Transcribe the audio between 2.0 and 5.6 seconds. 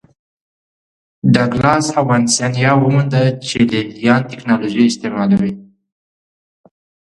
وانسینا ومونده چې لې لیان ټکنالوژي استعملوي